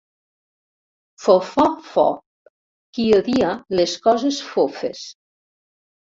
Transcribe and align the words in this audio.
Fofòfob: 1.25 2.47
qui 2.97 3.05
odia 3.17 3.51
les 3.81 3.93
coses 4.07 4.39
fofes. 4.55 5.05